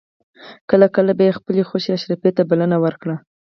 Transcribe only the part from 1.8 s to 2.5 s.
اشرافي ته